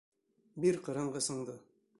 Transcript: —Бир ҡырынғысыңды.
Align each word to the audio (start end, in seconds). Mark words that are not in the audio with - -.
—Бир 0.65 0.79
ҡырынғысыңды. 0.89 1.61